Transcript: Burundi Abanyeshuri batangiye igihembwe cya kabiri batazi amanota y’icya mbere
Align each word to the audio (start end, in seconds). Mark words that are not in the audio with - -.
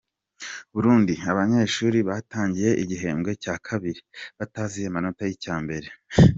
Burundi 0.73 1.13
Abanyeshuri 1.31 1.97
batangiye 2.09 2.71
igihembwe 2.83 3.31
cya 3.43 3.55
kabiri 3.67 4.01
batazi 4.37 4.79
amanota 4.89 5.21
y’icya 5.25 5.55
mbere 5.63 5.89